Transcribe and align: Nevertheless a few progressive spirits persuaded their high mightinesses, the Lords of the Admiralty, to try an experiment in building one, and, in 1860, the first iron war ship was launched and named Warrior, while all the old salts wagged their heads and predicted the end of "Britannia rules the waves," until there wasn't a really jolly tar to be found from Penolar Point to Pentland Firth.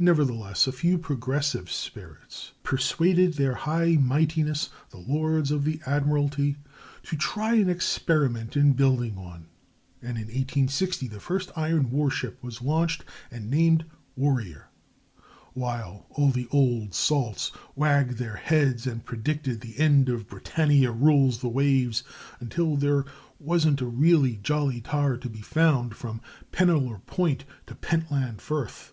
Nevertheless 0.00 0.66
a 0.66 0.72
few 0.72 0.98
progressive 0.98 1.70
spirits 1.70 2.54
persuaded 2.64 3.34
their 3.34 3.54
high 3.54 3.94
mightinesses, 3.96 4.70
the 4.90 4.98
Lords 4.98 5.52
of 5.52 5.62
the 5.62 5.80
Admiralty, 5.86 6.56
to 7.04 7.14
try 7.16 7.54
an 7.54 7.68
experiment 7.68 8.56
in 8.56 8.72
building 8.72 9.14
one, 9.14 9.46
and, 10.02 10.16
in 10.16 10.24
1860, 10.24 11.06
the 11.06 11.20
first 11.20 11.52
iron 11.54 11.90
war 11.92 12.10
ship 12.10 12.42
was 12.42 12.62
launched 12.62 13.04
and 13.30 13.48
named 13.48 13.84
Warrior, 14.16 14.70
while 15.52 16.06
all 16.10 16.30
the 16.30 16.48
old 16.50 16.92
salts 16.92 17.52
wagged 17.76 18.18
their 18.18 18.34
heads 18.34 18.88
and 18.88 19.04
predicted 19.04 19.60
the 19.60 19.78
end 19.78 20.08
of 20.08 20.26
"Britannia 20.26 20.90
rules 20.90 21.38
the 21.38 21.48
waves," 21.48 22.02
until 22.40 22.74
there 22.76 23.04
wasn't 23.38 23.80
a 23.80 23.86
really 23.86 24.34
jolly 24.42 24.80
tar 24.80 25.16
to 25.16 25.28
be 25.28 25.42
found 25.42 25.94
from 25.94 26.20
Penolar 26.50 27.06
Point 27.06 27.44
to 27.68 27.76
Pentland 27.76 28.40
Firth. 28.40 28.92